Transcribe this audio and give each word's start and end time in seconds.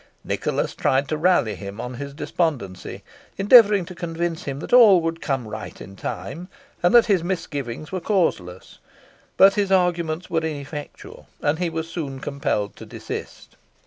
Nicholas 0.23 0.73
tried 0.73 1.07
to 1.07 1.15
rally 1.15 1.53
him 1.53 1.79
on 1.79 1.93
his 1.93 2.11
despondency, 2.15 3.03
endeavouring 3.37 3.85
to 3.85 3.93
convince 3.93 4.45
him 4.45 4.59
all 4.73 4.99
would 4.99 5.21
come 5.21 5.47
right 5.47 5.79
in 5.79 5.95
time, 5.95 6.47
and 6.81 6.95
that 6.95 7.05
his 7.05 7.23
misgivings 7.23 7.91
were 7.91 8.01
causeless; 8.01 8.79
but 9.37 9.53
his 9.53 9.71
arguments 9.71 10.27
were 10.27 10.41
ineffectual, 10.43 11.27
and 11.41 11.59
he 11.59 11.69
was 11.69 11.87
soon 11.87 12.19
compelled 12.19 12.75
to 12.75 12.83
desist. 12.83 13.57